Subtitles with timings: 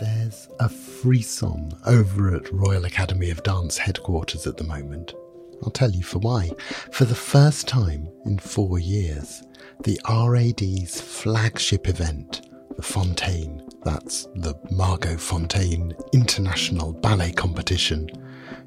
[0.00, 5.14] There's a frisson over at Royal Academy of Dance headquarters at the moment.
[5.62, 6.50] I'll tell you for why.
[6.92, 9.42] For the first time in four years,
[9.82, 18.08] the RAD's flagship event, the Fonteyn, that's the Margot Fonteyn International Ballet Competition,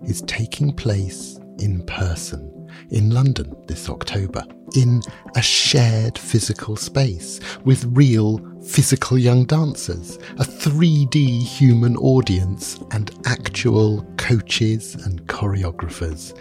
[0.03, 2.56] is taking place in person
[2.89, 4.43] in London this October
[4.75, 5.01] in
[5.35, 14.03] a shared physical space with real physical young dancers, a 3D human audience, and actual
[14.17, 16.37] coaches and choreographers.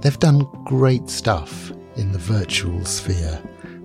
[0.00, 3.40] They've done great stuff in the virtual sphere,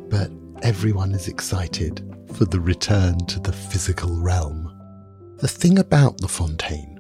[0.10, 0.30] but
[0.64, 4.68] everyone is excited for the return to the physical realm.
[5.38, 6.91] The thing about the Fonteyn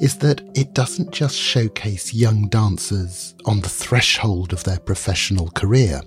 [0.00, 6.00] is that it doesn't just showcase young dancers on the threshold of their professional career,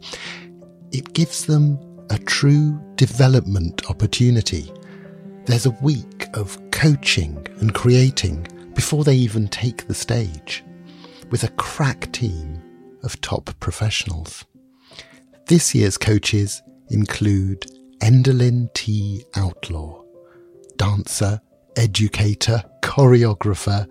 [0.91, 4.71] it gives them a true development opportunity.
[5.45, 10.63] There's a week of coaching and creating before they even take the stage,
[11.29, 12.61] with a crack team
[13.03, 14.45] of top professionals.
[15.47, 17.65] This year's coaches include
[17.99, 19.23] Endalyn T.
[19.35, 20.03] Outlaw,
[20.77, 21.41] dancer,
[21.75, 22.63] educator,
[22.93, 23.87] choreographer,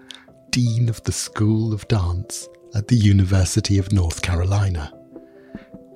[0.50, 4.92] Dean of the School of Dance at the University of North Carolina.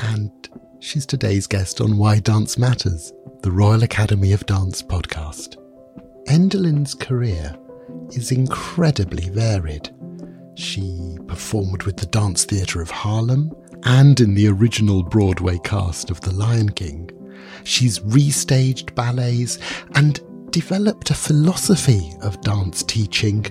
[0.00, 0.32] And
[0.80, 5.56] she's today's guest on Why Dance Matters, the Royal Academy of Dance podcast.
[6.26, 7.56] Endalyn's career
[8.10, 9.88] is incredibly varied.
[10.56, 13.52] She performed with the Dance Theatre of Harlem
[13.84, 17.08] and in the original Broadway cast of The Lion King.
[17.62, 19.60] She's restaged ballets
[19.94, 20.20] and
[20.56, 23.42] developed a philosophy of dance teaching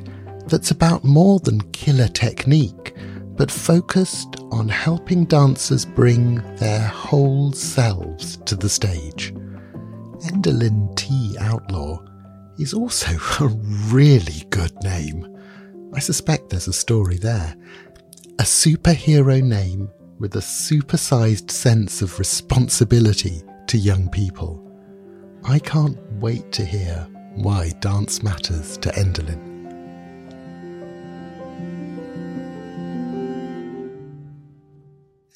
[0.48, 2.96] that's about more than killer technique,
[3.38, 9.36] but focused on helping dancers bring their whole selves to the stage.
[10.32, 11.36] Endalyn T.
[11.40, 12.04] Outlaw
[12.58, 13.50] is also a
[13.94, 15.28] really good name.
[15.94, 17.56] I suspect there's a story there.
[18.40, 24.65] A superhero name with a supersized sense of responsibility to young people.
[25.48, 29.40] I can't wait to hear why dance matters to Endalyn.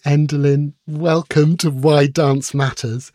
[0.03, 3.12] Endalyn, welcome to Why Dance Matters.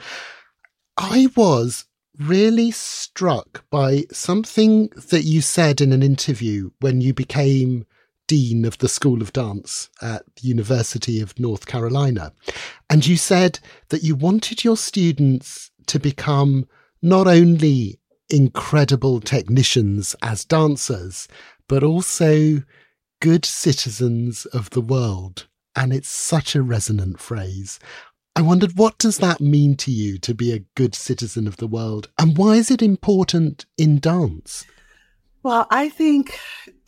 [0.96, 7.86] I was really struck by something that you said in an interview when you became
[8.28, 12.32] Dean of the School of Dance at the University of North Carolina.
[12.88, 16.68] And you said that you wanted your students to become
[17.04, 18.00] not only
[18.30, 21.28] incredible technicians as dancers,
[21.68, 22.62] but also
[23.20, 25.46] good citizens of the world.
[25.76, 27.78] And it's such a resonant phrase.
[28.34, 31.66] I wondered, what does that mean to you to be a good citizen of the
[31.66, 32.08] world?
[32.18, 34.64] And why is it important in dance?
[35.42, 36.38] Well, I think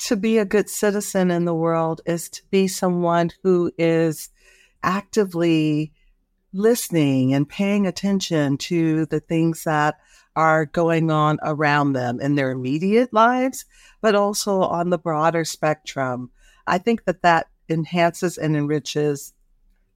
[0.06, 4.30] to be a good citizen in the world is to be someone who is
[4.82, 5.92] actively
[6.56, 9.98] listening and paying attention to the things that
[10.34, 13.64] are going on around them in their immediate lives,
[14.00, 16.30] but also on the broader spectrum.
[16.66, 19.32] I think that that enhances and enriches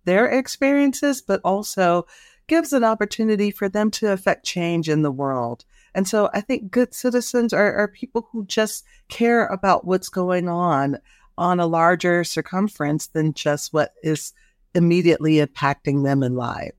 [0.05, 2.07] their experiences, but also
[2.47, 5.65] gives an opportunity for them to affect change in the world.
[5.95, 10.49] And so I think good citizens are, are people who just care about what's going
[10.49, 10.99] on
[11.37, 14.33] on a larger circumference than just what is
[14.75, 16.75] immediately impacting them in life.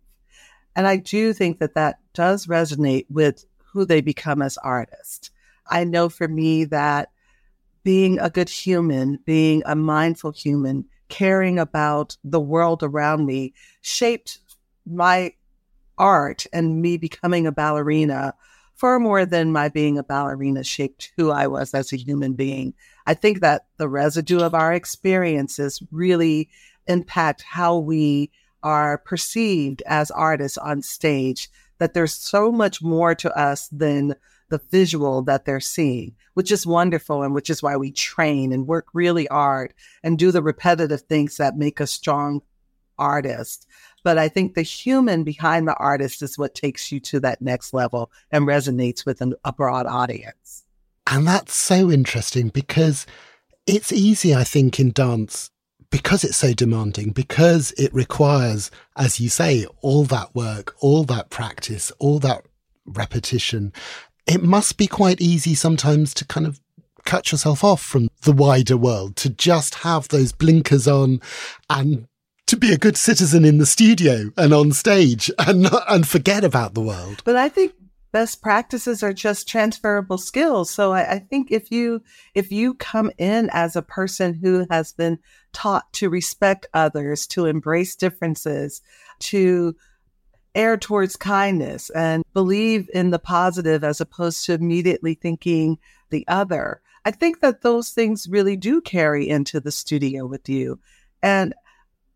[0.76, 5.32] And I do think that that does resonate with who they become as artists.
[5.68, 7.12] I know for me that
[7.84, 14.40] being a good human, being a mindful human, caring about the world around me shaped
[14.86, 15.34] my
[15.98, 18.34] art and me becoming a ballerina
[18.82, 22.74] far more than my being a ballerina shaped who I was as a human being.
[23.06, 26.50] I think that the residue of our experiences really
[26.88, 28.32] impact how we
[28.64, 34.16] are perceived as artists on stage that there's so much more to us than
[34.50, 38.68] the visual that they're seeing, which is wonderful and which is why we train and
[38.68, 39.74] work really hard
[40.04, 42.42] and do the repetitive things that make a strong
[43.00, 43.66] artist.
[44.04, 47.74] But I think the human behind the artist is what takes you to that next
[47.74, 50.64] level and resonates with an, a broad audience.
[51.08, 53.06] And that's so interesting because
[53.68, 55.51] it's easy, I think, in dance
[55.92, 61.30] because it's so demanding, because it requires, as you say, all that work, all that
[61.30, 62.44] practice, all that
[62.86, 63.72] repetition,
[64.26, 66.60] it must be quite easy sometimes to kind of
[67.06, 71.20] cut yourself off from the wider world, to just have those blinkers on
[71.70, 72.08] and
[72.48, 76.74] to be a good citizen in the studio and on stage and and forget about
[76.74, 77.22] the world.
[77.24, 77.74] But I think
[78.12, 80.70] best practices are just transferable skills.
[80.70, 82.04] So I, I, think if you
[82.36, 85.20] if you come in as a person who has been
[85.54, 88.82] taught to respect others, to embrace differences,
[89.20, 89.76] to
[90.54, 95.78] err towards kindness and believe in the positive as opposed to immediately thinking
[96.10, 96.82] the other.
[97.06, 100.80] I think that those things really do carry into the studio with you.
[101.24, 101.54] And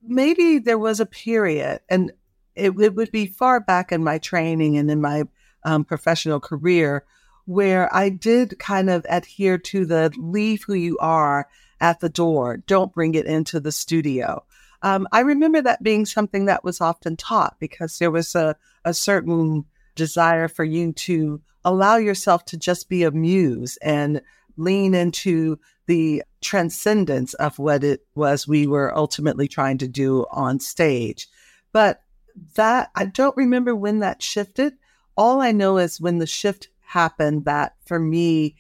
[0.04, 2.12] maybe there was a period, and
[2.56, 5.24] it, it would be far back in my training and in my
[5.66, 7.04] um, professional career
[7.46, 11.48] where I did kind of adhere to the leave who you are
[11.82, 14.44] at the door, don't bring it into the studio.
[14.82, 18.94] Um, I remember that being something that was often taught because there was a, a
[18.94, 19.66] certain
[19.96, 24.22] desire for you to allow yourself to just be amused and
[24.58, 30.60] lean into the transcendence of what it was we were ultimately trying to do on
[30.60, 31.28] stage.
[31.72, 32.02] But
[32.56, 34.74] that, I don't remember when that shifted.
[35.18, 38.56] All I know is when the shift happened, that for me,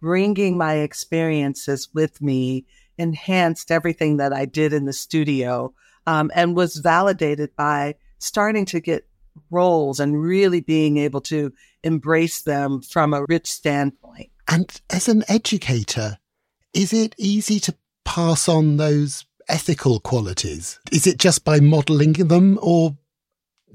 [0.00, 2.64] bringing my experiences with me
[2.98, 5.72] enhanced everything that I did in the studio
[6.06, 9.06] um, and was validated by starting to get
[9.50, 11.52] roles and really being able to
[11.82, 14.30] embrace them from a rich standpoint.
[14.48, 16.18] And as an educator,
[16.74, 20.78] is it easy to pass on those ethical qualities?
[20.92, 22.96] Is it just by modeling them or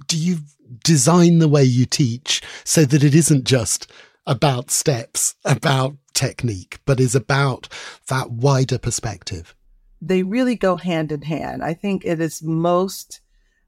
[0.07, 0.37] do you
[0.83, 3.91] design the way you teach so that it isn't just
[4.27, 7.67] about steps, about technique, but is about
[8.07, 9.55] that wider perspective?
[10.01, 11.63] They really go hand in hand.
[11.63, 13.21] I think it is most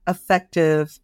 [0.06, 0.98] effective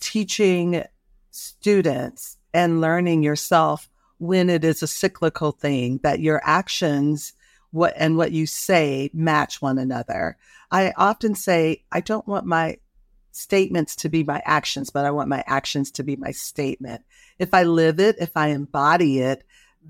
[0.00, 0.84] teaching
[1.30, 3.88] students and learning yourself
[4.18, 7.32] when it is a cyclical thing that your actions
[7.70, 10.36] what and what you say match one another.
[10.70, 12.78] I often say I don't want my
[13.38, 17.02] statements to be my actions, but I want my actions to be my statement.
[17.38, 19.44] If I live it, if I embody it,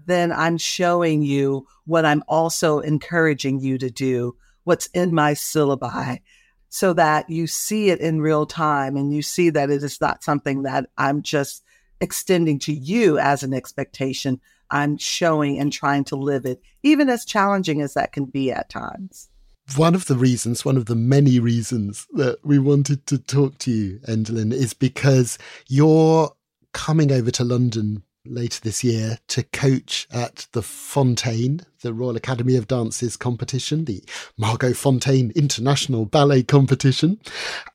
[0.07, 6.21] then I'm showing you what I'm also encouraging you to do, what's in my syllabi,
[6.69, 10.23] so that you see it in real time and you see that it is not
[10.23, 11.65] something that I'm just
[12.01, 14.41] extending to you as an expectation.
[14.71, 18.69] I'm showing and trying to live it, even as challenging as that can be at
[18.69, 19.28] times.
[19.77, 23.71] One of the reasons, one of the many reasons that we wanted to talk to
[23.71, 26.33] you, Endalyn, is because you're
[26.73, 32.57] coming over to London later this year to coach at the Fonteyn, the Royal Academy
[32.57, 34.03] of Dance's competition, the
[34.37, 37.21] Margot Fonteyn International Ballet Competition.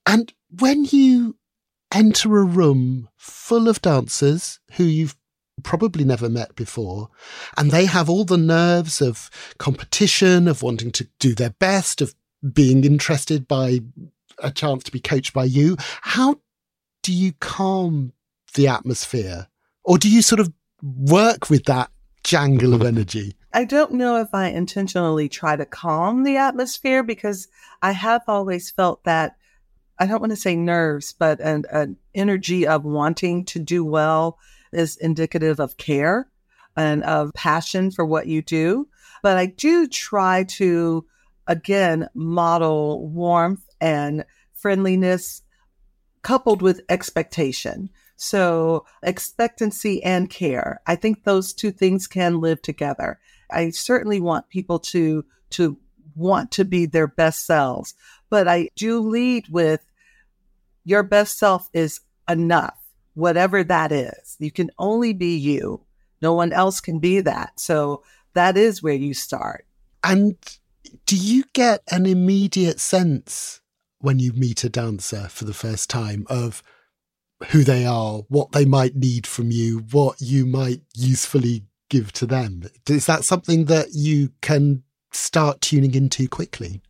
[0.05, 1.35] And when you
[1.93, 5.15] enter a room full of dancers who you've
[5.63, 7.09] probably never met before,
[7.57, 12.13] and they have all the nerves of competition, of wanting to do their best, of
[12.53, 13.79] being interested by
[14.39, 15.77] a chance to be coached by you.
[16.01, 16.35] How
[17.01, 18.13] do you calm
[18.53, 19.47] the atmosphere?
[19.83, 20.51] Or do you sort of
[20.81, 21.89] work with that
[22.23, 23.35] jangle of energy?
[23.53, 27.47] I don't know if I intentionally try to calm the atmosphere because
[27.81, 29.35] I have always felt that
[29.99, 34.39] I don't want to say nerves, but an, an energy of wanting to do well
[34.75, 36.29] is indicative of care
[36.75, 38.87] and of passion for what you do.
[39.21, 41.05] But I do try to,
[41.47, 45.41] again, model warmth and friendliness
[46.21, 47.89] coupled with expectation.
[48.15, 50.81] So expectancy and care.
[50.87, 53.19] I think those two things can live together.
[53.51, 55.77] I certainly want people to, to
[56.15, 57.93] want to be their best selves,
[58.29, 59.81] but I do lead with
[60.85, 62.77] your best self is enough,
[63.13, 64.35] whatever that is.
[64.39, 65.85] You can only be you.
[66.21, 67.59] No one else can be that.
[67.59, 68.03] So
[68.33, 69.65] that is where you start.
[70.03, 70.35] And
[71.05, 73.61] do you get an immediate sense
[73.99, 76.63] when you meet a dancer for the first time of
[77.49, 82.25] who they are, what they might need from you, what you might usefully give to
[82.25, 82.63] them?
[82.89, 86.81] Is that something that you can start tuning into quickly?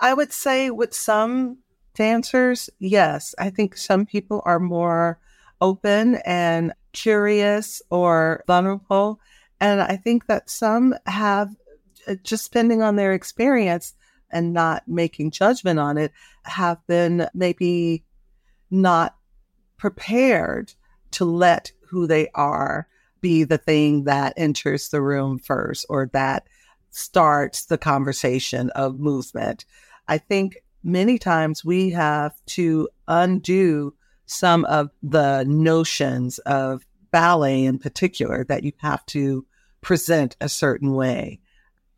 [0.00, 1.58] I would say with some
[1.94, 3.34] dancers, yes.
[3.38, 5.18] I think some people are more
[5.60, 9.20] open and curious or vulnerable.
[9.60, 11.54] And I think that some have,
[12.06, 13.94] uh, just depending on their experience
[14.30, 16.12] and not making judgment on it,
[16.44, 18.04] have been maybe
[18.70, 19.16] not
[19.76, 20.72] prepared
[21.12, 22.88] to let who they are
[23.20, 26.46] be the thing that enters the room first or that
[26.90, 29.64] starts the conversation of movement.
[30.08, 33.94] I think many times we have to undo
[34.26, 39.46] some of the notions of ballet in particular that you have to
[39.80, 41.40] present a certain way.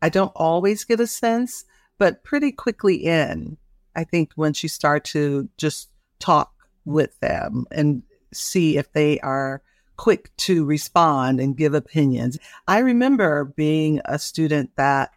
[0.01, 1.65] I don't always get a sense,
[1.97, 3.57] but pretty quickly in,
[3.95, 6.53] I think once you start to just talk
[6.85, 9.61] with them and see if they are
[9.97, 12.37] quick to respond and give opinions.
[12.67, 15.11] I remember being a student that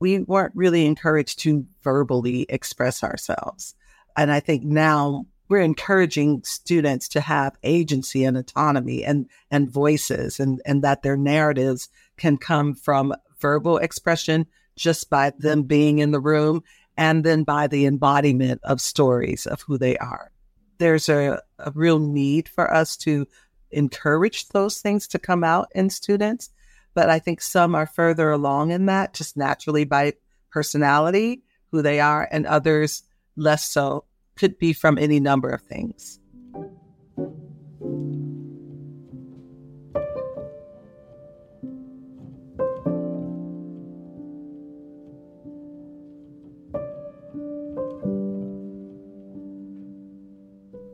[0.00, 3.74] we weren't really encouraged to verbally express ourselves.
[4.16, 10.40] And I think now we're encouraging students to have agency and autonomy and, and voices
[10.40, 14.46] and, and that their narratives can come from verbal expression
[14.76, 16.62] just by them being in the room
[16.96, 20.30] and then by the embodiment of stories of who they are.
[20.78, 23.26] There's a, a real need for us to
[23.70, 26.50] encourage those things to come out in students.
[26.94, 30.14] But I think some are further along in that just naturally by
[30.50, 33.02] personality, who they are, and others
[33.36, 34.04] less so.
[34.36, 36.18] Could be from any number of things.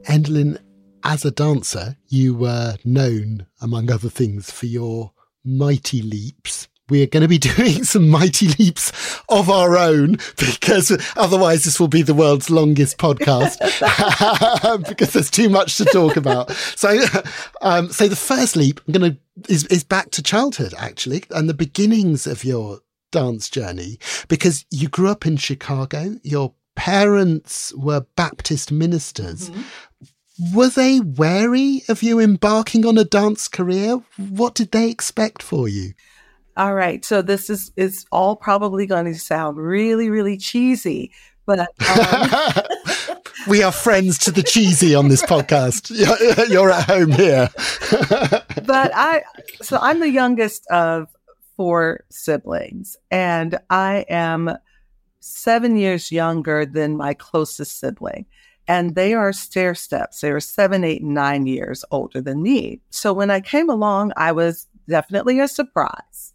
[0.08, 0.58] Endalyn,
[1.04, 5.12] as a dancer, you were known, among other things, for your
[5.44, 6.66] mighty leaps.
[6.88, 8.92] We are going to be doing some mighty leaps
[9.28, 13.58] of our own because otherwise this will be the world's longest podcast
[14.88, 16.50] because there's too much to talk about.
[16.50, 16.98] So,
[17.62, 21.48] um, so the first leap I'm going to is, is back to childhood actually and
[21.48, 22.80] the beginnings of your
[23.12, 26.16] dance journey because you grew up in Chicago.
[26.22, 29.50] Your parents were Baptist ministers.
[29.50, 29.62] Mm-hmm
[30.54, 34.00] were they wary of you embarking on a dance career?
[34.16, 35.94] What did they expect for you?
[36.58, 37.04] All right.
[37.04, 41.12] So this is is all probably going to sound really, really cheesy,
[41.46, 43.16] but um...
[43.48, 45.90] we are friends to the cheesy on this podcast.
[45.94, 47.48] You're, you're at home here.
[48.66, 49.22] but I,
[49.62, 51.06] so I'm the youngest of
[51.56, 54.56] four siblings, and I am
[55.20, 58.26] seven years younger than my closest sibling
[58.66, 60.20] and they are stair steps.
[60.20, 62.80] They are seven, eight, nine years older than me.
[62.90, 66.34] So when I came along, I was definitely a surprise.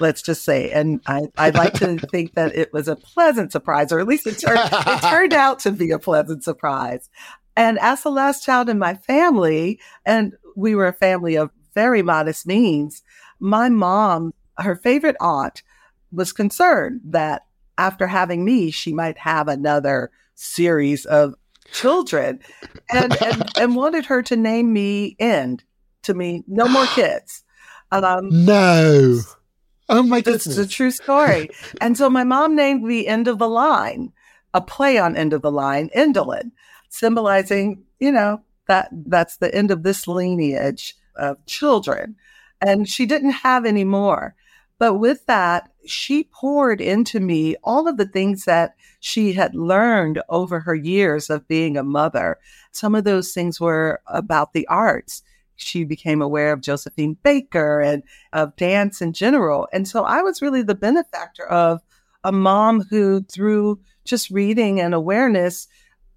[0.00, 3.92] Let's just say, and I, I'd like to think that it was a pleasant surprise,
[3.92, 7.08] or at least it turned, it turned out to be a pleasant surprise.
[7.56, 12.02] And as the last child in my family, and we were a family of very
[12.02, 13.02] modest means,
[13.38, 15.62] my mom, her favorite aunt,
[16.12, 17.42] was concerned that
[17.78, 21.34] after having me, she might have another series of
[21.72, 22.40] children
[22.92, 25.64] and, and, and wanted her to name me end
[26.02, 27.44] to me, no more kids.
[27.92, 29.20] Um, no.
[29.92, 30.46] Oh my goodness.
[30.46, 31.50] It's a true story.
[31.80, 34.12] and so my mom named me End of the Line,
[34.54, 36.52] a play on End of the Line, Endalyn,
[36.90, 42.14] symbolizing, you know, that that's the end of this lineage of children.
[42.60, 44.36] And she didn't have any more.
[44.78, 50.22] But with that, she poured into me all of the things that she had learned
[50.28, 52.38] over her years of being a mother.
[52.70, 55.22] Some of those things were about the arts.
[55.60, 58.02] She became aware of Josephine Baker and
[58.32, 59.68] of dance in general.
[59.72, 61.80] And so I was really the benefactor of
[62.24, 65.68] a mom who, through just reading and awareness,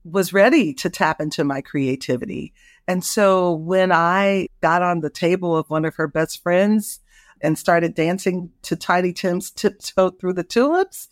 [0.04, 2.54] was ready to tap into my creativity.
[2.88, 7.00] And so when I got on the table of one of her best friends
[7.44, 11.10] and started dancing to Tiny Tim's Tiptoe Through the Tulips.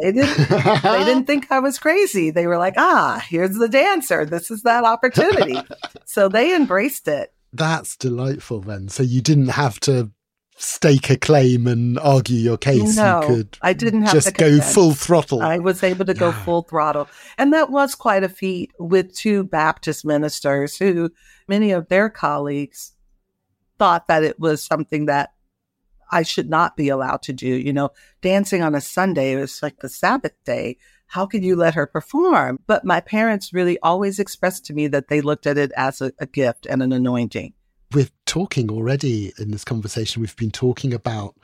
[0.00, 2.30] They didn't they didn't think I was crazy.
[2.30, 4.24] They were like, "Ah, here's the dancer.
[4.24, 5.60] This is that opportunity."
[6.06, 7.31] so they embraced it.
[7.52, 8.88] That's delightful then.
[8.88, 10.10] So you didn't have to
[10.56, 12.96] stake a claim and argue your case.
[12.96, 15.42] No, you could I didn't have just go full throttle.
[15.42, 16.44] I was able to go yeah.
[16.44, 17.08] full throttle.
[17.36, 21.10] And that was quite a feat with two Baptist ministers who
[21.48, 22.92] many of their colleagues
[23.78, 25.30] thought that it was something that
[26.10, 27.48] I should not be allowed to do.
[27.48, 27.90] You know,
[28.20, 30.76] dancing on a Sunday was like the Sabbath day.
[31.12, 32.58] How could you let her perform?
[32.66, 36.10] But my parents really always expressed to me that they looked at it as a,
[36.18, 37.52] a gift and an anointing.
[37.92, 41.36] We're talking already in this conversation, we've been talking about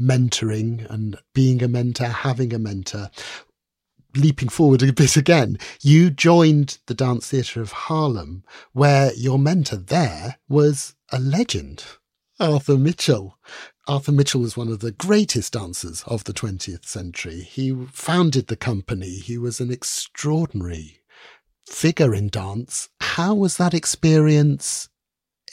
[0.00, 3.10] mentoring and being a mentor, having a mentor
[4.16, 9.76] leaping forward a bit again, you joined the Dance Theatre of Harlem, where your mentor
[9.76, 11.84] there was a legend,
[12.40, 13.38] Arthur Mitchell.
[13.88, 17.40] Arthur Mitchell was one of the greatest dancers of the 20th century.
[17.40, 19.10] He founded the company.
[19.10, 21.00] He was an extraordinary
[21.68, 22.90] figure in dance.
[23.00, 24.88] How was that experience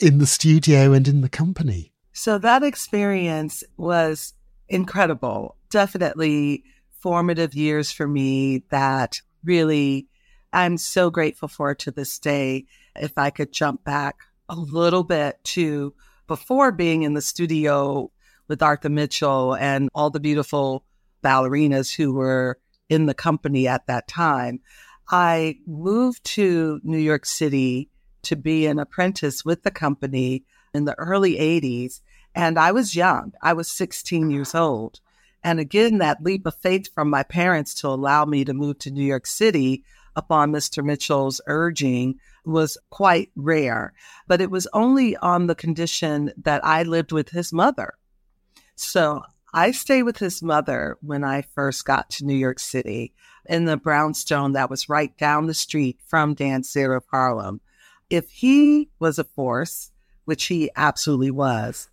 [0.00, 1.92] in the studio and in the company?
[2.12, 4.34] So, that experience was
[4.68, 5.56] incredible.
[5.68, 6.62] Definitely
[7.00, 10.06] formative years for me that really
[10.52, 12.66] I'm so grateful for to this day.
[12.94, 14.18] If I could jump back
[14.48, 15.94] a little bit to
[16.28, 18.12] before being in the studio
[18.50, 20.84] with Arthur Mitchell and all the beautiful
[21.22, 24.58] ballerinas who were in the company at that time.
[25.08, 27.90] I moved to New York City
[28.22, 32.00] to be an apprentice with the company in the early 80s.
[32.34, 35.00] And I was young, I was 16 years old.
[35.44, 38.90] And again, that leap of faith from my parents to allow me to move to
[38.90, 39.84] New York City
[40.16, 40.84] upon Mr.
[40.84, 43.92] Mitchell's urging was quite rare.
[44.26, 47.94] But it was only on the condition that I lived with his mother.
[48.80, 49.22] So
[49.52, 53.12] I stayed with his mother when I first got to New York City
[53.46, 57.60] in the brownstone that was right down the street from Dance Theater of Harlem.
[58.08, 59.90] If he was a force,
[60.24, 61.88] which he absolutely was,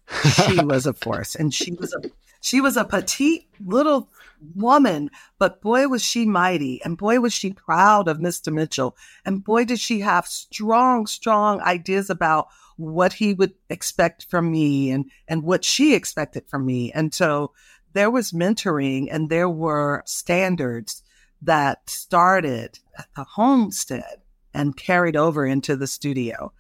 [0.46, 1.36] she was a force.
[1.36, 4.10] And she was a she was a petite little
[4.56, 8.54] woman, but boy was she mighty, and boy was she proud of Mr.
[8.54, 14.52] Mitchell, and boy did she have strong, strong ideas about what he would expect from
[14.52, 16.92] me and and what she expected from me.
[16.94, 17.54] And so
[17.94, 21.04] there was mentoring and there were standards
[21.42, 24.22] that started at the homestead
[24.54, 26.54] and carried over into the studio.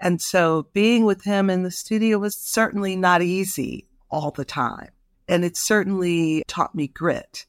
[0.00, 4.90] And so being with him in the studio was certainly not easy all the time.
[5.28, 7.46] And it certainly taught me grit.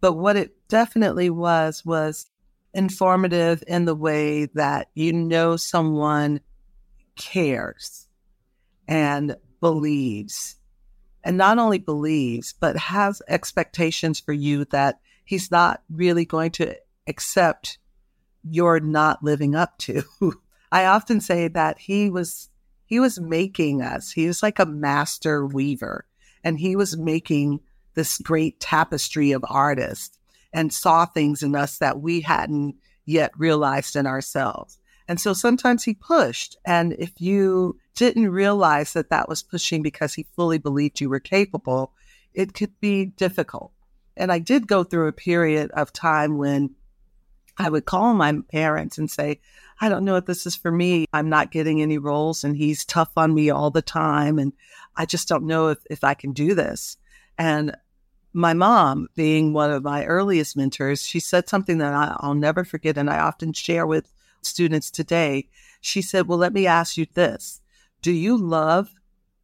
[0.00, 2.26] But what it definitely was, was
[2.74, 6.40] informative in the way that you know someone
[7.16, 8.08] cares
[8.88, 10.56] and believes.
[11.24, 16.76] And not only believes, but has expectations for you that he's not really going to
[17.06, 17.78] accept
[18.44, 20.02] you're not living up to.
[20.72, 22.48] I often say that he was
[22.86, 24.10] he was making us.
[24.10, 26.06] He was like a master weaver
[26.44, 27.60] and he was making
[27.94, 30.18] this great tapestry of artists
[30.52, 32.76] and saw things in us that we hadn't
[33.06, 34.78] yet realized in ourselves.
[35.08, 36.56] And so sometimes he pushed.
[36.64, 41.20] And if you didn't realize that that was pushing because he fully believed you were
[41.20, 41.92] capable,
[42.34, 43.72] it could be difficult.
[44.16, 46.74] And I did go through a period of time when
[47.58, 49.40] I would call my parents and say,
[49.80, 51.06] I don't know if this is for me.
[51.12, 54.38] I'm not getting any roles and he's tough on me all the time.
[54.38, 54.52] And
[54.96, 56.96] I just don't know if, if I can do this.
[57.36, 57.74] And
[58.32, 62.64] my mom, being one of my earliest mentors, she said something that I, I'll never
[62.64, 62.96] forget.
[62.96, 64.10] And I often share with
[64.42, 65.48] students today.
[65.80, 67.60] She said, Well, let me ask you this
[68.00, 68.90] Do you love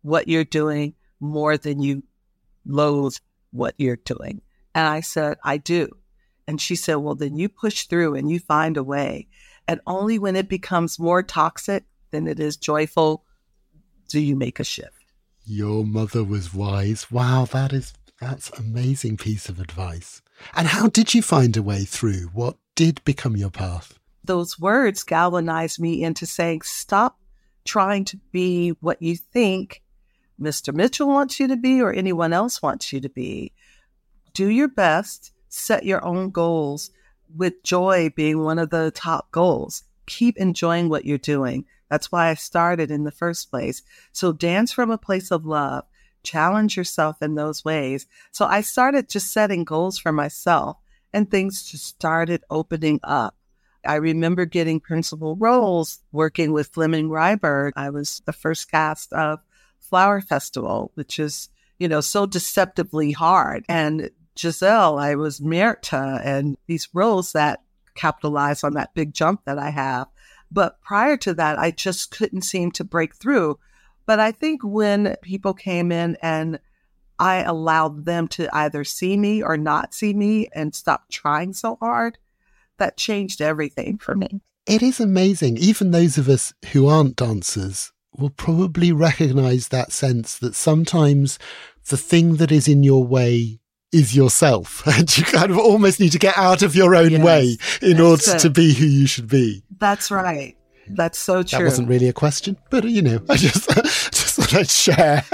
[0.02, 2.02] what you're doing more than you
[2.64, 3.16] loathe
[3.50, 4.42] what you're doing?
[4.74, 5.88] And I said, I do.
[6.46, 9.28] And she said, Well, then you push through and you find a way.
[9.66, 13.24] And only when it becomes more toxic than it is joyful
[14.08, 15.12] do you make a shift.
[15.44, 17.10] Your mother was wise.
[17.10, 20.22] Wow, that is that's amazing piece of advice.
[20.54, 22.30] And how did you find a way through?
[22.32, 23.97] What did become your path?
[24.28, 27.18] Those words galvanized me into saying, stop
[27.64, 29.82] trying to be what you think
[30.38, 30.74] Mr.
[30.74, 33.54] Mitchell wants you to be or anyone else wants you to be.
[34.34, 36.90] Do your best, set your own goals,
[37.34, 39.84] with joy being one of the top goals.
[40.04, 41.64] Keep enjoying what you're doing.
[41.88, 43.80] That's why I started in the first place.
[44.12, 45.84] So dance from a place of love.
[46.22, 48.06] Challenge yourself in those ways.
[48.32, 50.76] So I started just setting goals for myself
[51.14, 53.37] and things just started opening up.
[53.88, 57.72] I remember getting principal roles working with Flemming Ryberg.
[57.74, 59.40] I was the first cast of
[59.80, 61.48] Flower Festival, which is,
[61.78, 63.64] you know, so deceptively hard.
[63.66, 67.62] And Giselle, I was Myrtha, and these roles that
[67.94, 70.08] capitalize on that big jump that I have.
[70.52, 73.58] But prior to that, I just couldn't seem to break through.
[74.04, 76.60] But I think when people came in and
[77.18, 81.76] I allowed them to either see me or not see me and stop trying so
[81.80, 82.18] hard,
[82.78, 84.40] that changed everything for me.
[84.66, 85.56] It is amazing.
[85.56, 91.38] Even those of us who aren't dancers will probably recognize that sense that sometimes
[91.88, 93.60] the thing that is in your way
[93.92, 97.24] is yourself and you kind of almost need to get out of your own yes,
[97.24, 98.38] way in order it.
[98.40, 99.62] to be who you should be.
[99.78, 100.56] That's right.
[100.90, 101.58] That's so true.
[101.58, 103.68] That wasn't really a question, but uh, you know, I just
[104.10, 105.24] just thought I'd share.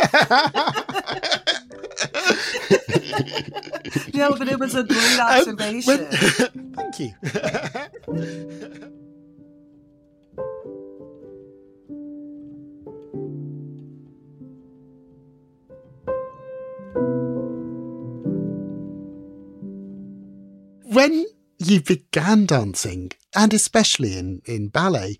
[4.14, 6.00] no, but it was a great observation.
[6.00, 7.14] Um, thank you.
[20.94, 21.26] when
[21.58, 25.16] you began dancing, and especially in, in ballet,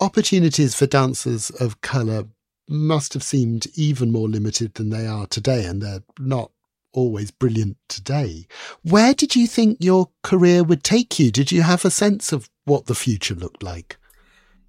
[0.00, 2.24] opportunities for dancers of colour
[2.68, 6.52] must have seemed even more limited than they are today, and they're not
[6.98, 8.48] always brilliant today.
[8.82, 11.30] Where did you think your career would take you?
[11.30, 13.96] Did you have a sense of what the future looked like?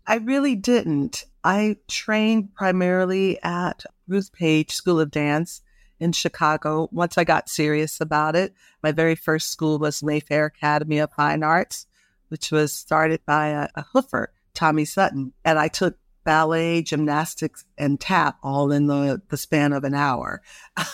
[0.05, 1.23] I really didn't.
[1.43, 5.61] I trained primarily at Ruth Page School of Dance
[5.99, 8.53] in Chicago once I got serious about it.
[8.83, 11.87] My very first school was Mayfair Academy of Fine Arts,
[12.27, 15.33] which was started by a, a hoofer, Tommy Sutton.
[15.43, 15.97] And I took
[16.29, 20.43] ballet, gymnastics, and tap all in the, the span of an hour.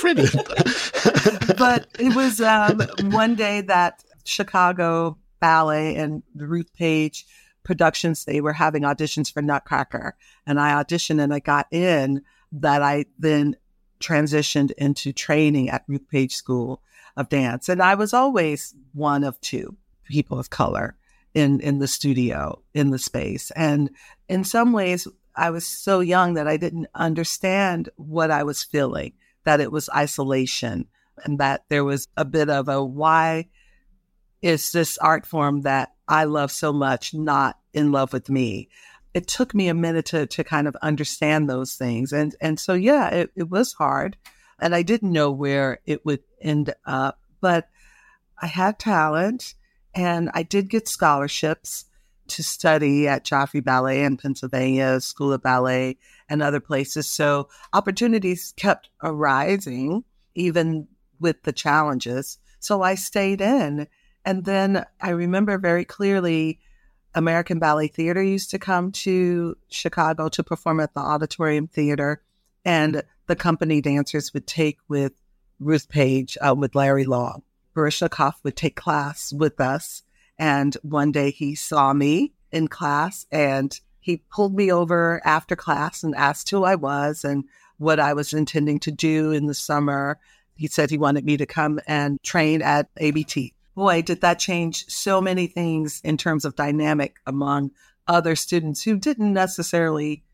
[0.00, 0.34] Brilliant.
[1.56, 7.26] but it was um, one day that Chicago Ballet and the Ruth Page
[7.62, 10.16] productions, they were having auditions for Nutcracker.
[10.44, 13.54] And I auditioned and I got in that I then
[14.00, 16.82] transitioned into training at Ruth Page School
[17.16, 17.68] of Dance.
[17.68, 19.76] And I was always one of two
[20.08, 20.96] people of color
[21.34, 23.50] in, in the studio, in the space.
[23.52, 23.90] And
[24.28, 29.14] in some ways, I was so young that I didn't understand what I was feeling,
[29.44, 30.86] that it was isolation
[31.24, 33.48] and that there was a bit of a why
[34.42, 38.68] is this art form that I love so much not in love with me?
[39.14, 42.12] It took me a minute to, to kind of understand those things.
[42.12, 44.16] And, and so, yeah, it, it was hard
[44.62, 47.68] and I didn't know where it would end up, but
[48.40, 49.54] I had talent
[49.94, 51.86] and I did get scholarships
[52.28, 57.08] to study at Joffrey Ballet in Pennsylvania, School of Ballet, and other places.
[57.08, 60.88] So opportunities kept arising, even
[61.20, 62.38] with the challenges.
[62.58, 63.86] So I stayed in.
[64.24, 66.60] And then I remember very clearly
[67.14, 72.22] American Ballet Theater used to come to Chicago to perform at the Auditorium Theater.
[72.64, 75.12] And the company dancers would take with
[75.58, 77.42] Ruth Page, uh, with Larry Long.
[77.74, 80.02] Baryshnikov would take class with us.
[80.38, 86.02] And one day he saw me in class and he pulled me over after class
[86.02, 87.44] and asked who I was and
[87.78, 90.18] what I was intending to do in the summer.
[90.54, 93.54] He said he wanted me to come and train at ABT.
[93.74, 97.70] Boy, did that change so many things in terms of dynamic among
[98.06, 100.24] other students who didn't necessarily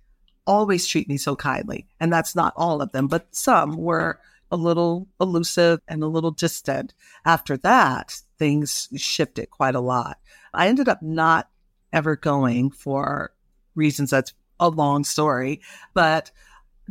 [0.49, 1.87] always treat me so kindly.
[2.01, 4.19] And that's not all of them, but some were
[4.51, 6.95] a little elusive and a little distant.
[7.25, 10.19] After that, things shifted quite a lot.
[10.53, 11.49] I ended up not
[11.93, 13.33] ever going for
[13.75, 15.61] reasons that's a long story,
[15.95, 16.31] but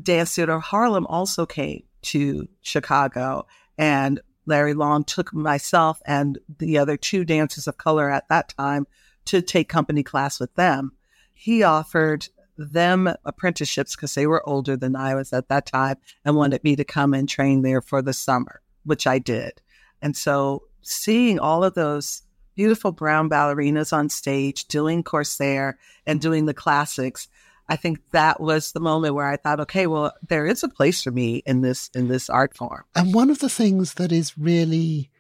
[0.02, 6.98] Dance Theater Harlem also came to Chicago and Larry Long took myself and the other
[6.98, 8.88] two dancers of color at that time
[9.26, 10.94] to take company class with them.
[11.34, 16.36] He offered them apprenticeships because they were older than I was at that time and
[16.36, 19.62] wanted me to come and train there for the summer, which I did.
[20.02, 22.24] And so seeing all of those
[22.56, 27.28] beautiful brown ballerinas on stage doing Corsair and doing the classics,
[27.70, 31.04] I think that was the moment where I thought, okay, well, there is a place
[31.04, 32.84] for me in this in this art form.
[32.96, 35.12] And one of the things that is really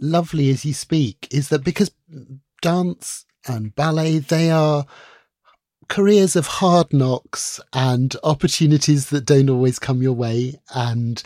[0.00, 1.90] lovely as you speak is that because
[2.62, 4.86] dance and ballet, they are
[5.90, 11.22] careers of hard knocks and opportunities that don't always come your way and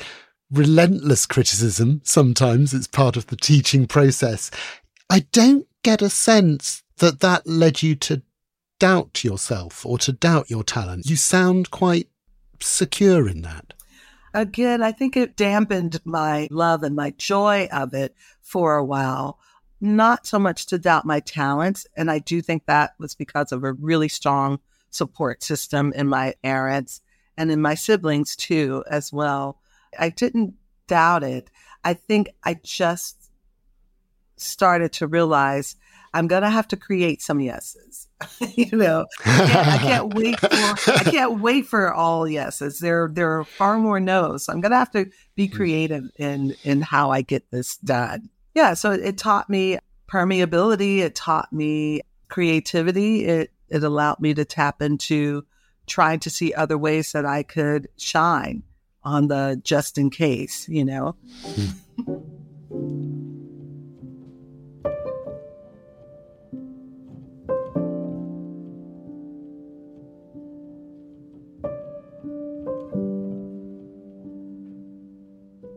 [0.50, 2.00] relentless criticism.
[2.03, 4.50] Sometimes it's part of the teaching process.
[5.11, 8.22] I don't get a sense that that led you to
[8.81, 11.07] doubt yourself or to doubt your talent.
[11.07, 12.09] You sound quite
[12.59, 13.74] secure in that.
[14.33, 19.38] Again, I think it dampened my love and my joy of it for a while
[19.85, 21.87] not so much to doubt my talents.
[21.94, 24.59] And I do think that was because of a really strong
[24.90, 27.03] support system in my parents
[27.37, 29.61] and in my siblings too, as well.
[29.99, 30.55] I didn't
[30.87, 31.51] doubt it.
[31.85, 33.31] I think I just
[34.37, 35.77] started to realize
[36.14, 38.09] I'm going to have to create some yeses.
[38.55, 42.79] you know, I can't, I can't, wait for I can't wait for all yeses.
[42.79, 44.44] There there are far more no's.
[44.44, 45.57] So I'm going to have to be hmm.
[45.57, 50.99] creative in in how I get this done yeah, so it taught me permeability.
[50.99, 53.25] It taught me creativity.
[53.25, 55.45] It, it allowed me to tap into
[55.87, 58.62] trying to see other ways that I could shine
[59.03, 61.17] on the just in case, you know?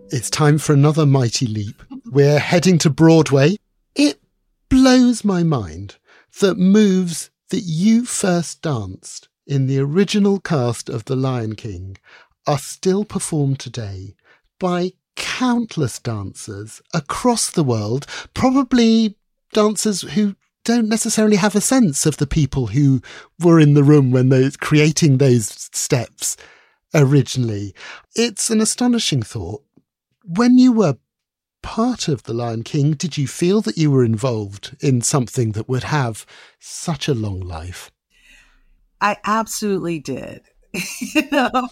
[0.10, 1.84] It's time for another mighty leap.
[2.10, 3.58] We're heading to Broadway.
[3.94, 4.22] It
[4.70, 5.98] blows my mind
[6.40, 11.98] that moves that you first danced in the original cast of The Lion King
[12.46, 14.16] are still performed today
[14.58, 19.18] by countless dancers across the world, probably
[19.52, 23.02] dancers who don't necessarily have a sense of the people who
[23.38, 26.38] were in the room when they're creating those steps
[26.94, 27.76] originally.
[28.16, 29.62] It's an astonishing thought.
[30.24, 30.98] When you were
[31.68, 35.68] part of The Lion King, did you feel that you were involved in something that
[35.68, 36.26] would have
[36.60, 37.92] such a long life?
[39.02, 40.44] I absolutely did.
[41.02, 41.50] you know?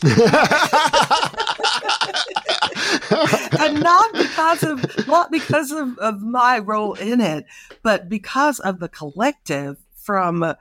[3.57, 7.45] and not because of not because of, of my role in it,
[7.81, 10.55] but because of the collective from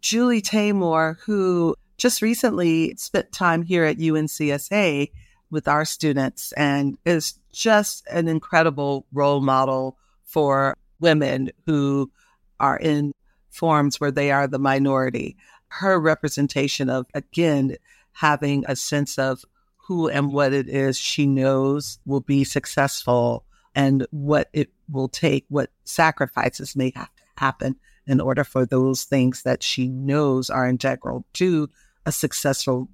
[0.00, 5.10] Julie Taymor, who just recently spent time here at UNCSA
[5.50, 12.10] with our students and is just an incredible role model for women who
[12.58, 13.12] are in
[13.50, 15.36] forms where they are the minority.
[15.68, 17.76] Her representation of, again,
[18.12, 19.44] having a sense of
[19.76, 25.44] who and what it is she knows will be successful and what it will take,
[25.48, 30.68] what sacrifices may have to happen in order for those things that she knows are
[30.68, 31.68] integral to
[32.04, 32.88] a successful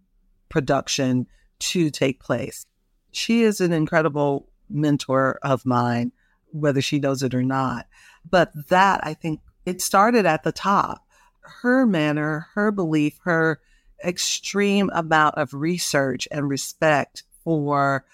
[0.48, 1.26] production
[1.62, 2.66] to take place.
[3.12, 6.12] She is an incredible mentor of mine,
[6.50, 7.86] whether she knows it or not.
[8.28, 11.06] But that, I think, it started at the top.
[11.40, 13.60] Her manner, her belief, her
[14.04, 18.04] extreme amount of research and respect for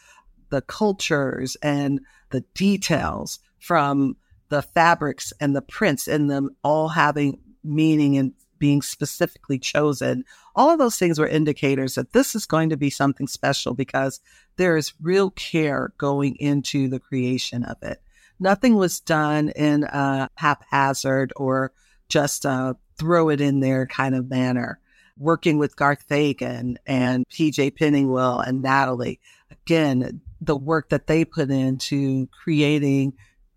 [0.50, 4.16] the cultures and the details from
[4.50, 10.24] the fabrics and the prints and them all having meaning and being specifically chosen.
[10.54, 14.20] All of those things were indicators that this is going to be something special because
[14.56, 18.02] there is real care going into the creation of it.
[18.40, 21.72] Nothing was done in a haphazard or
[22.08, 24.80] just a throw it in there kind of manner.
[25.16, 29.18] Working with Garth Fagan and PJ Pennywell and Natalie,
[29.50, 33.14] again, the work that they put into creating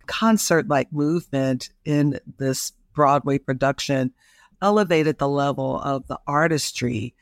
[0.08, 4.12] concert like movement in this Broadway production
[4.62, 7.16] elevated the level of the artistry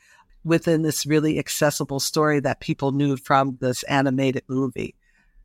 [0.44, 4.94] within this really accessible story that people knew from this animated movie.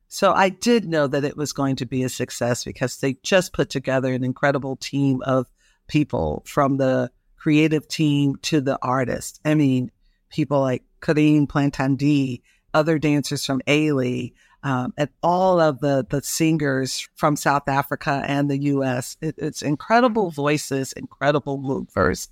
[0.07, 3.53] So I did know that it was going to be a success because they just
[3.53, 5.47] put together an incredible team of
[5.87, 9.39] people from the creative team to the artist.
[9.43, 9.91] I mean,
[10.29, 12.41] people like Karine Plantadit,
[12.73, 14.33] other dancers from Ailey,
[14.65, 19.15] um, and all of the the singers from South Africa and the U.S.
[19.21, 22.29] It, it's incredible voices, incredible movers.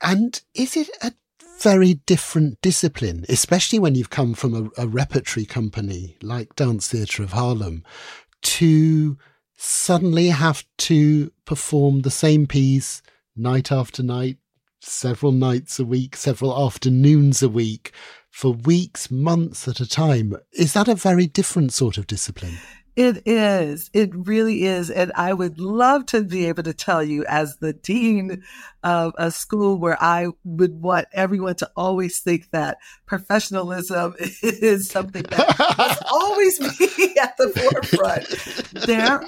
[0.00, 1.12] And is it a
[1.60, 7.24] very different discipline, especially when you've come from a, a repertory company like Dance Theatre
[7.24, 7.82] of Harlem,
[8.42, 9.18] to
[9.56, 13.02] suddenly have to perform the same piece
[13.36, 14.38] night after night,
[14.90, 17.92] several nights a week, several afternoons a week
[18.30, 20.34] for weeks, months at a time.
[20.52, 22.58] Is that a very different sort of discipline?
[22.96, 23.90] It is.
[23.92, 24.88] It really is.
[24.88, 28.44] And I would love to be able to tell you, as the dean
[28.84, 35.24] of a school where I would want everyone to always think that professionalism is something
[35.24, 38.86] that must always be at the forefront.
[38.86, 39.20] There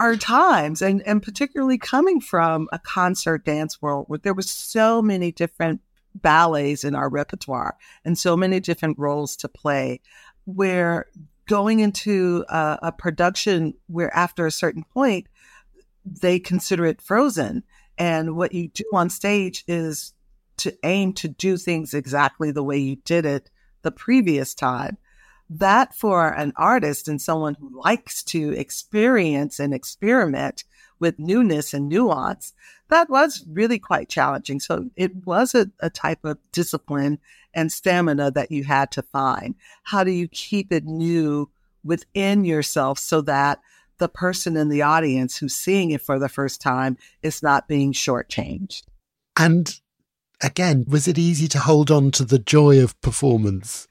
[0.00, 5.00] are times, and, and particularly coming from a concert dance world where there were so
[5.00, 5.80] many different
[6.12, 10.00] ballets in our repertoire and so many different roles to play
[10.44, 11.06] where
[11.46, 15.26] going into a, a, production where after a certain point
[16.04, 17.62] they consider it frozen.
[17.98, 20.12] And what you do on stage is
[20.58, 23.50] to aim to do things exactly the way you did it
[23.82, 24.98] the previous time
[25.48, 30.64] that for an artist and someone who likes to experience and experiment
[30.98, 32.52] with newness and nuance
[32.88, 34.60] that was really quite challenging.
[34.60, 37.18] So it was a, a type of discipline
[37.52, 39.54] and stamina that you had to find.
[39.84, 41.50] How do you keep it new
[41.82, 43.60] within yourself so that
[43.98, 47.92] the person in the audience who's seeing it for the first time is not being
[47.92, 48.82] shortchanged?
[49.38, 49.80] And
[50.42, 53.88] again, was it easy to hold on to the joy of performance?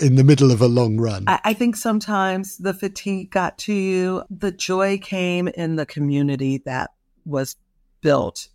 [0.00, 1.24] In the middle of a long run?
[1.26, 4.22] I, I, think sometimes the fatigue got to you.
[4.30, 6.90] The joy came in the community that
[7.24, 7.56] was
[8.00, 8.48] built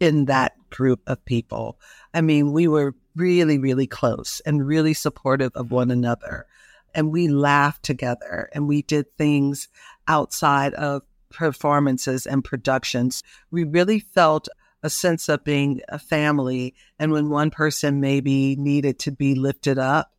[0.00, 1.78] in that group of people.
[2.12, 6.46] I mean, we were really, really close and really supportive of one another.
[6.94, 9.68] And we laughed together and we did things
[10.08, 13.22] outside of performances and productions.
[13.50, 14.48] We really felt
[14.82, 16.74] a sense of being a family.
[16.98, 20.12] And when one person maybe needed to be lifted up,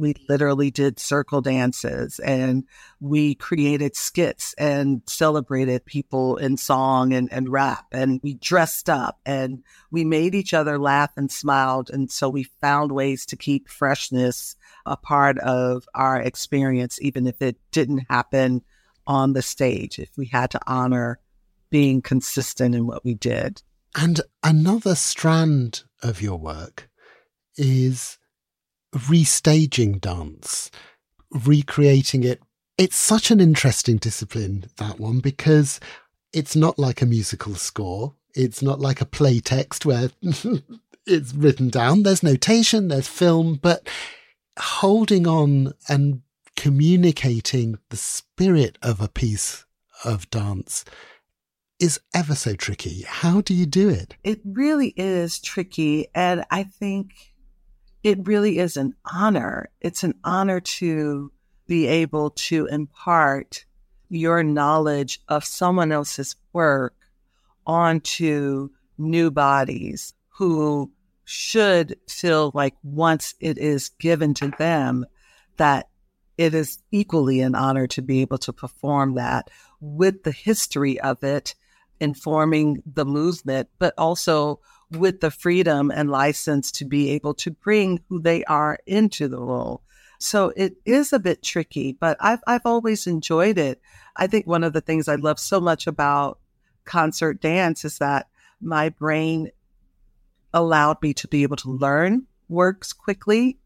[0.00, 2.64] we literally did circle dances and
[3.00, 9.20] we created skits and celebrated people in song and, and rap and we dressed up
[9.26, 11.90] and we made each other laugh and smiled.
[11.90, 17.42] And so we found ways to keep freshness a part of our experience, even if
[17.42, 18.62] it didn't happen
[19.06, 21.20] on the stage, if we had to honor
[21.68, 23.62] being consistent in what we did.
[23.94, 26.88] And another strand of your work
[27.56, 28.18] is
[28.94, 30.70] restaging dance,
[31.30, 32.40] recreating it.
[32.78, 35.80] It's such an interesting discipline, that one, because
[36.32, 38.14] it's not like a musical score.
[38.34, 40.10] It's not like a play text where
[41.06, 42.02] it's written down.
[42.02, 43.88] There's notation, there's film, but
[44.58, 46.22] holding on and
[46.56, 49.64] communicating the spirit of a piece
[50.04, 50.84] of dance
[51.78, 53.04] is ever so tricky.
[53.06, 54.14] How do you do it?
[54.22, 56.08] It really is tricky.
[56.14, 57.29] And I think
[58.02, 59.70] it really is an honor.
[59.80, 61.32] It's an honor to
[61.66, 63.64] be able to impart
[64.08, 66.94] your knowledge of someone else's work
[67.66, 70.90] onto new bodies who
[71.24, 75.06] should feel like once it is given to them
[75.58, 75.88] that
[76.36, 79.48] it is equally an honor to be able to perform that
[79.80, 81.54] with the history of it
[82.00, 84.58] informing the movement, but also
[84.90, 89.40] with the freedom and license to be able to bring who they are into the
[89.40, 89.82] role.
[90.18, 93.80] So it is a bit tricky, but I've, I've always enjoyed it.
[94.16, 96.38] I think one of the things I love so much about
[96.84, 98.28] concert dance is that
[98.60, 99.50] my brain
[100.52, 103.58] allowed me to be able to learn works quickly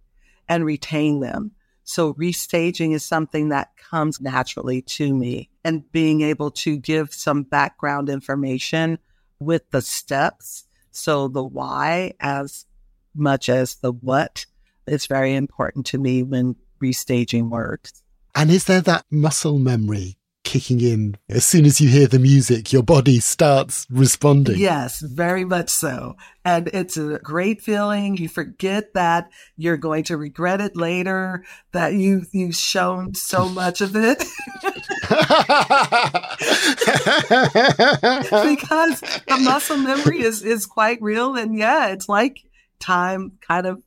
[0.49, 1.53] and retain them.
[1.85, 7.43] So restaging is something that comes naturally to me and being able to give some
[7.43, 8.99] background information
[9.39, 10.65] with the steps.
[10.94, 12.66] So the why as
[13.14, 14.46] much as the what
[14.87, 18.02] is very important to me when restaging works.
[18.35, 21.16] And is there that muscle memory kicking in?
[21.28, 24.59] As soon as you hear the music your body starts responding.
[24.59, 26.16] Yes very much so.
[26.44, 28.16] And it's a great feeling.
[28.16, 33.80] You forget that you're going to regret it later that you you've shown so much
[33.80, 34.22] of it
[38.45, 42.40] because the muscle memory is is quite real and yeah it's like
[42.79, 43.83] time kind of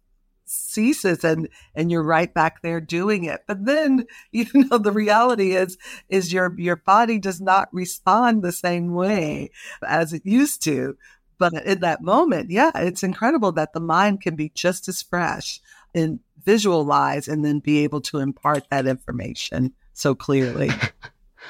[0.48, 3.42] ceases and and you're right back there doing it.
[3.48, 5.78] But then you know the reality is
[6.10, 9.52] is your your body does not respond the same way
[9.86, 10.98] as it used to.
[11.40, 15.62] But in that moment yeah it's incredible that the mind can be just as fresh
[15.94, 20.70] and visualize and then be able to impart that information so clearly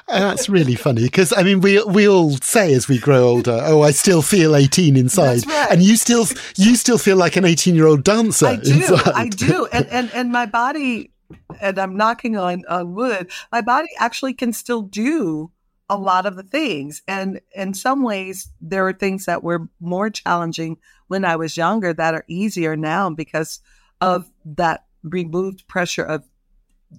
[0.07, 3.59] And that's really funny because I mean we we all say as we grow older,
[3.63, 5.71] oh, I still feel eighteen inside, right.
[5.71, 8.47] and you still you still feel like an eighteen year old dancer.
[8.47, 9.13] I do, inside.
[9.13, 11.11] I do, and and and my body,
[11.59, 13.29] and I'm knocking on on wood.
[13.51, 15.51] My body actually can still do
[15.89, 20.09] a lot of the things, and in some ways, there are things that were more
[20.09, 23.59] challenging when I was younger that are easier now because
[23.99, 26.23] of that removed pressure of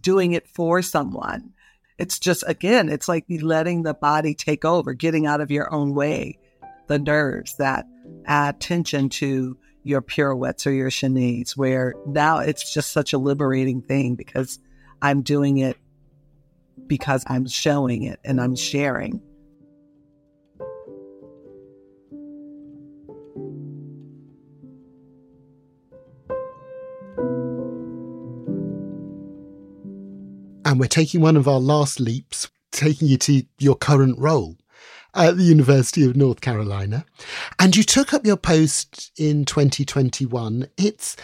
[0.01, 1.53] doing it for someone
[1.99, 5.95] it's just, again, it's like letting the body take over, getting out of your own
[5.95, 6.39] way,
[6.87, 7.87] the nerves that
[8.25, 13.83] add tension to your pirouettes or your chaînés, where now it's just such a liberating
[13.83, 14.59] thing because
[15.03, 15.77] I'm doing it
[16.87, 19.23] because I'm showing it and I'm sharing.
[30.79, 34.57] And we're taking one of our last leaps, taking you to your current role
[35.13, 37.05] at the University of North Carolina.
[37.59, 40.69] And you took up your post in 2021.
[40.77, 41.17] It's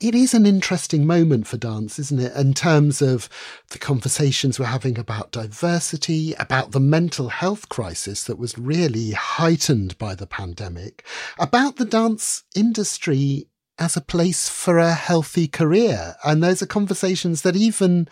[0.00, 2.34] it is an interesting moment for dance, isn't it?
[2.34, 3.28] In terms of
[3.68, 9.98] the conversations we're having about diversity, about the mental health crisis that was really heightened
[9.98, 11.04] by the pandemic,
[11.38, 16.14] about the dance industry as a place for a healthy career.
[16.24, 18.08] And those are conversations that even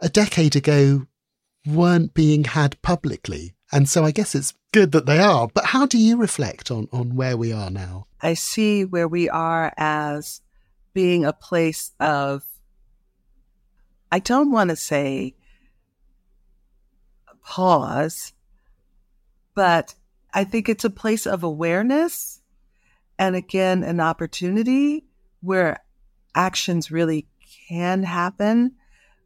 [0.00, 1.06] a decade ago
[1.66, 3.54] weren't being had publicly.
[3.70, 5.48] And so I guess it's good that they are.
[5.48, 8.06] But how do you reflect on, on where we are now?
[8.20, 10.40] I see where we are as
[10.92, 12.44] being a place of,
[14.10, 15.34] I don't want to say
[17.44, 18.32] pause,
[19.54, 19.94] but
[20.34, 22.41] I think it's a place of awareness
[23.18, 25.04] and again, an opportunity
[25.40, 25.82] where
[26.34, 27.26] actions really
[27.68, 28.72] can happen,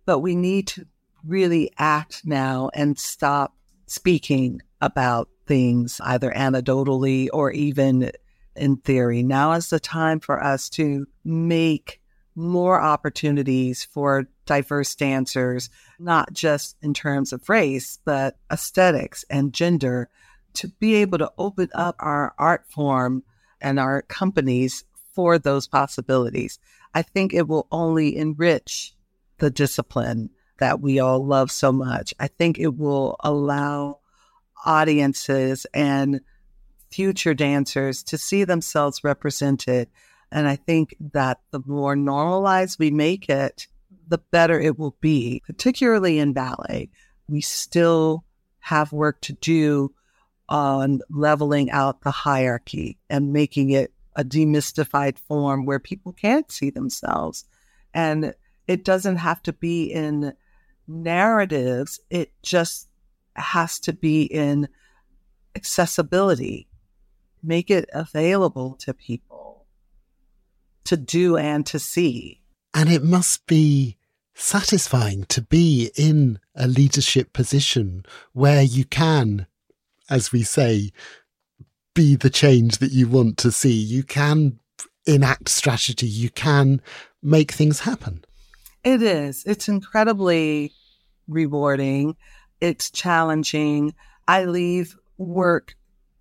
[0.05, 0.87] but we need to
[1.25, 8.11] really act now and stop speaking about things either anecdotally or even
[8.55, 9.23] in theory.
[9.23, 12.01] Now is the time for us to make
[12.35, 20.09] more opportunities for diverse dancers, not just in terms of race, but aesthetics and gender,
[20.55, 23.23] to be able to open up our art form
[23.61, 24.85] and our companies
[25.15, 26.59] for those possibilities.
[26.95, 28.95] I think it will only enrich
[29.39, 32.15] the discipline that we all love so much.
[32.19, 34.01] I think it will allow
[34.65, 36.21] audiences and
[36.91, 39.89] future dancers to see themselves represented.
[40.33, 43.67] And I think that the more normalized we make it,
[44.09, 46.91] the better it will be, particularly in ballet.
[47.29, 48.25] We still
[48.61, 49.93] have work to do
[50.49, 56.71] on leveling out the hierarchy and making it a demystified form where people can't see
[56.71, 57.45] themselves.
[57.93, 58.35] And
[58.67, 60.33] it doesn't have to be in
[60.89, 62.01] narratives.
[62.11, 62.89] It just
[63.35, 64.69] has to be in
[65.55, 66.69] accessibility,
[67.43, 69.67] make it available to people
[70.85, 72.41] to do and to see.
[72.73, 73.97] And it must be
[74.35, 79.47] satisfying to be in a leadership position where you can,
[80.09, 80.93] as we say,
[81.95, 83.73] be the change that you want to see.
[83.73, 84.59] You can
[85.07, 86.07] enact strategy.
[86.07, 86.83] You can
[87.23, 88.25] make things happen.
[88.85, 89.45] It is.
[89.45, 90.73] It's incredibly
[91.27, 92.17] rewarding.
[92.61, 93.95] It's challenging.
[94.29, 95.75] I leave work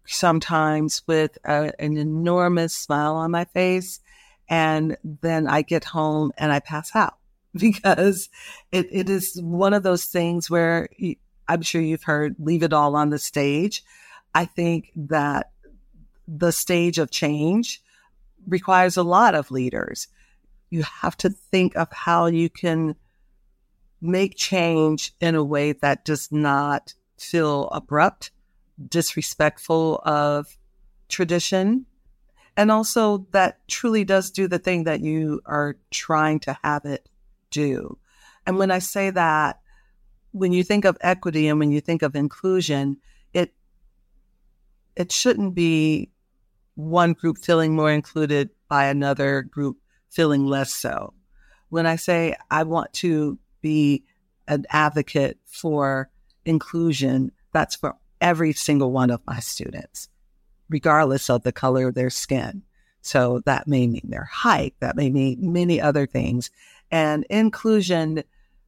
[0.07, 3.99] sometimes with a, an enormous smile on my face.
[4.47, 7.15] And then I get home and I pass out
[7.53, 8.29] because
[8.71, 10.88] it, it is one of those things where
[11.47, 13.83] I'm sure you've heard leave it all on the stage.
[14.33, 15.51] I think that
[16.27, 17.81] the stage of change
[18.47, 20.07] requires a lot of leaders.
[20.69, 22.95] You have to think of how you can
[24.01, 28.31] make change in a way that does not feel abrupt,
[28.89, 30.57] disrespectful of
[31.07, 31.85] tradition,
[32.57, 37.07] and also that truly does do the thing that you are trying to have it
[37.51, 37.97] do.
[38.45, 39.59] And when I say that,
[40.36, 42.97] when you think of equity and when you think of inclusion,
[43.33, 43.53] it
[44.97, 46.09] it shouldn't be
[46.75, 49.77] one group feeling more included by another group
[50.09, 51.13] feeling less so.
[51.69, 54.03] When I say I want to be
[54.49, 56.09] an advocate for
[56.43, 60.09] inclusion, that's for every single one of my students,
[60.67, 62.63] regardless of the color of their skin.
[63.01, 66.51] So that may mean their height, that may mean many other things.
[66.91, 68.25] And inclusion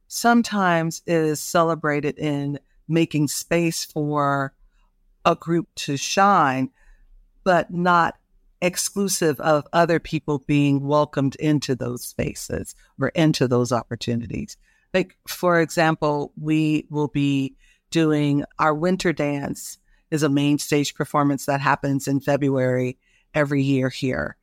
[0.08, 4.52] sometimes it is celebrated in making space for
[5.24, 6.70] a group to shine,
[7.44, 8.16] but not
[8.60, 14.56] exclusive of other people being welcomed into those spaces or into those opportunities.
[14.92, 17.54] Like, for example, we will be
[17.90, 19.78] doing our winter dance
[20.10, 22.98] is a main stage performance that happens in February
[23.34, 24.36] every year here.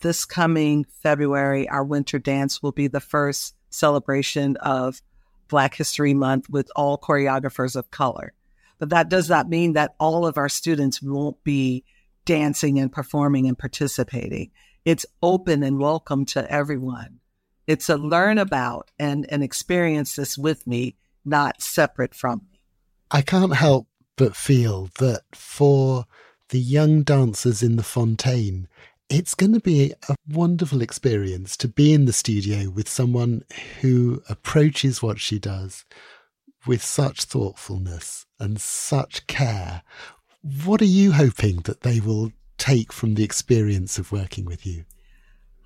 [0.00, 5.02] This coming February, our winter dance will be the first celebration of
[5.48, 8.32] Black History Month with all choreographers of color.
[8.78, 11.84] But that does not mean that all of our students won't be
[12.24, 14.50] dancing and performing and participating.
[14.84, 17.20] It's open and welcome to everyone.
[17.66, 22.60] It's a learn about and, and experience this with me, not separate from me.
[23.10, 26.04] I can't help but feel that for
[26.50, 28.66] the young dancers in the Fonteyn,
[29.10, 33.42] it's going to be a wonderful experience to be in the studio with someone
[33.80, 35.84] who approaches what she does
[36.66, 39.82] with such thoughtfulness and such care
[40.64, 44.84] what are you hoping that they will take from the experience of working with you?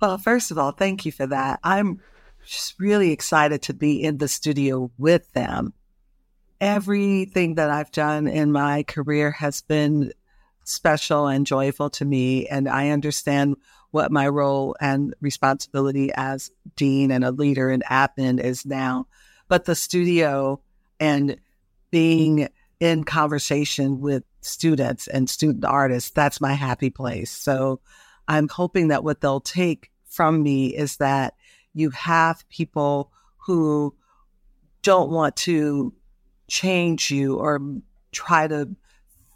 [0.01, 1.59] Well, first of all, thank you for that.
[1.63, 2.01] I'm
[2.45, 5.73] just really excited to be in the studio with them.
[6.59, 10.13] Everything that I've done in my career has been
[10.63, 12.47] special and joyful to me.
[12.47, 13.57] And I understand
[13.91, 19.07] what my role and responsibility as dean and a leader in admin is now.
[19.47, 20.61] But the studio
[20.99, 21.37] and
[21.91, 22.49] being
[22.79, 27.31] in conversation with students and student artists, that's my happy place.
[27.31, 27.81] So
[28.27, 31.35] I'm hoping that what they'll take from me is that
[31.73, 33.95] you have people who
[34.81, 35.93] don't want to
[36.47, 37.59] change you or
[38.11, 38.75] try to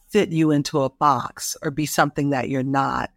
[0.09, 3.11] fit you into a box or be something that you're not.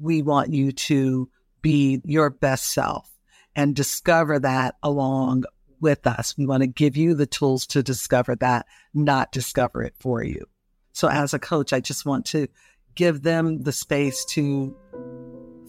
[0.00, 1.28] We want you to
[1.62, 3.10] be your best self
[3.54, 5.44] and discover that along
[5.80, 6.34] with us.
[6.36, 10.46] We want to give you the tools to discover that, not discover it for you.
[10.92, 12.48] So as a coach, I just want to
[12.94, 14.74] give them the space to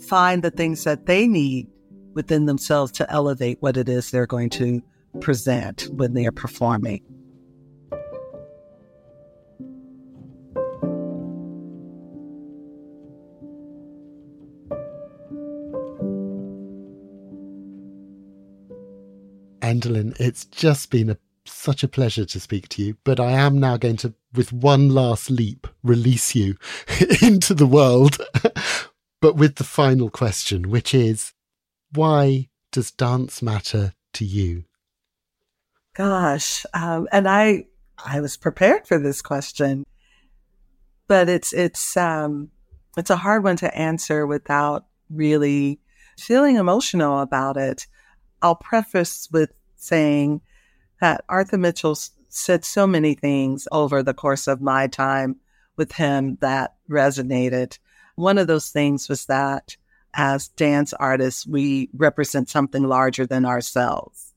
[0.07, 1.67] find the things that they need
[2.13, 4.81] within themselves to elevate what it is they're going to
[5.19, 7.01] present when they are performing.
[19.67, 23.59] Endalyn, it's just been a such a pleasure to speak to you, but I am
[23.59, 26.57] now going to, with one last leap, release you
[27.21, 28.17] into the world.
[29.21, 31.33] but with the final question, which is
[31.93, 34.65] why does dance matter to you?
[35.95, 37.65] Gosh, um, and I
[38.05, 39.83] I was prepared for this question,
[41.07, 42.51] but it's it's um,
[42.95, 45.79] it's a hard one to answer without really
[46.19, 47.87] feeling emotional about it.
[48.41, 50.41] I'll preface with saying
[50.99, 51.97] that Arthur Mitchell
[52.29, 55.37] said so many things over the course of my time
[55.75, 57.77] with him that resonated.
[58.15, 59.77] One of those things was that
[60.13, 64.33] as dance artists, we represent something larger than ourselves.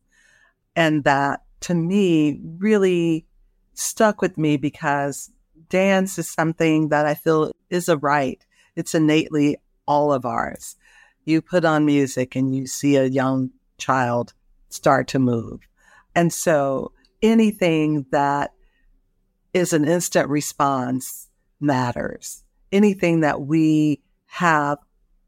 [0.76, 3.26] And that to me really
[3.74, 5.30] stuck with me because
[5.68, 8.44] dance is something that I feel is a right.
[8.76, 10.76] It's innately all of ours.
[11.24, 14.34] You put on music and you see a young child
[14.70, 15.60] start to move.
[16.14, 16.92] And so
[17.22, 18.52] anything that
[19.52, 21.28] is an instant response
[21.60, 22.44] matters.
[22.72, 24.78] Anything that we have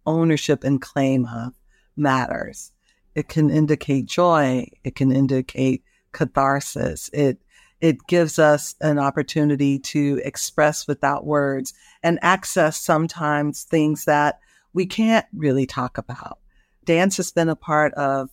[0.06, 1.54] ownership and claim of
[1.96, 2.72] matters.
[3.14, 4.68] It can indicate joy.
[4.84, 7.10] It can indicate catharsis.
[7.12, 7.42] It
[7.80, 14.38] it gives us an opportunity to express without words and access sometimes things that
[14.72, 16.38] we can't really talk about.
[16.84, 18.30] Dance has been a part of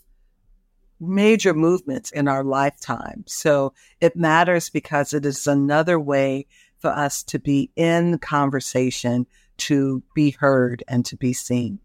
[1.00, 3.24] major movements in our lifetime.
[3.28, 6.48] So it matters because it is another way
[6.80, 9.26] for us to be in conversation,
[9.58, 11.80] to be heard, and to be seen.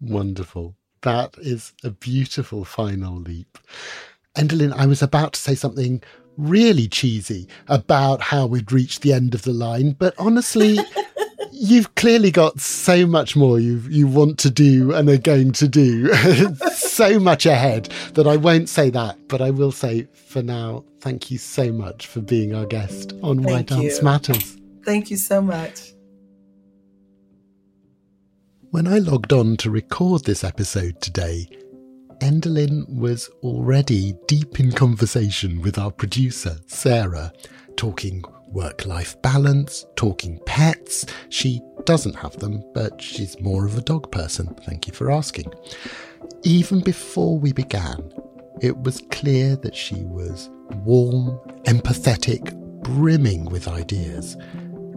[0.00, 0.76] Wonderful.
[1.02, 3.58] That is a beautiful final leap.
[4.36, 6.02] Endalyn, I was about to say something
[6.36, 10.78] really cheesy about how we'd reached the end of the line, but honestly,
[11.58, 15.66] you've clearly got so much more you you want to do and are going to
[15.66, 16.12] do
[16.74, 21.30] so much ahead that I won't say that, but I will say for now, thank
[21.30, 24.56] you so much for being our guest on Why Dance Matters.
[24.84, 25.92] Thank you so much.
[28.70, 31.48] When I logged on to record this episode today,
[32.20, 37.32] Endalyn was already deep in conversation with our producer, Sarah,
[37.76, 38.22] talking
[38.52, 41.06] work life balance, talking pets.
[41.28, 44.54] She doesn't have them, but she's more of a dog person.
[44.64, 45.52] Thank you for asking.
[46.42, 48.12] Even before we began,
[48.60, 50.50] it was clear that she was
[50.84, 54.36] warm, empathetic, brimming with ideas.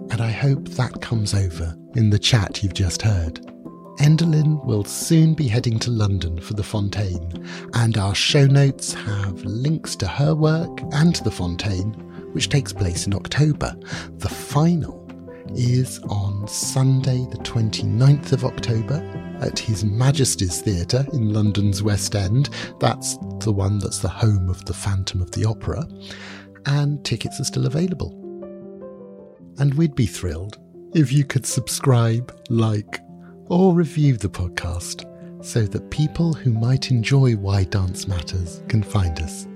[0.09, 3.39] And I hope that comes over in the chat you've just heard.
[3.99, 9.43] Endalyn will soon be heading to London for the Fonteyn, and our show notes have
[9.45, 13.75] links to her work and the Fonteyn, which takes place in October.
[14.17, 15.01] The final
[15.55, 19.01] is on Sunday, the 29th of October,
[19.41, 22.49] at His Majesty's Theatre in London's West End.
[22.79, 25.87] That's the one that's the home of the Phantom of the Opera,
[26.67, 28.17] and tickets are still available.
[29.57, 30.59] And we'd be thrilled
[30.93, 32.99] if you could subscribe, like,
[33.47, 35.05] or review the podcast
[35.43, 39.47] so that people who might enjoy Why Dance Matters can find us.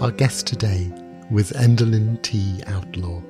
[0.00, 0.92] Our guest today
[1.28, 2.62] was Endalyn T.
[2.68, 3.20] Outlaw.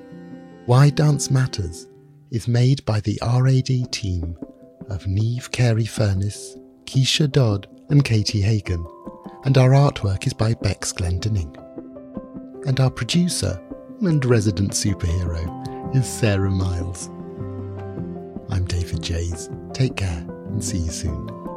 [0.67, 1.87] Why Dance Matters
[2.31, 4.37] is made by the RAD team
[4.91, 8.87] of Neve Carey Furness, Keisha Dodd, and Katie Hagen,
[9.47, 11.57] and our artwork is by Bex Glendinning.
[12.67, 13.59] And our producer
[14.03, 17.09] and resident superhero is Sarah Miles.
[18.51, 19.49] I'm David Jays.
[19.73, 21.48] Take care and see you soon.